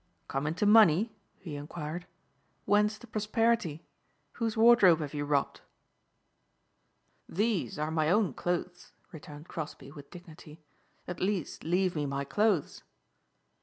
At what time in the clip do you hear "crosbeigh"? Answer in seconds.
9.47-9.91